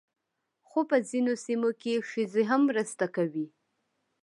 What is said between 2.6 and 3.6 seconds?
مرسته کوي.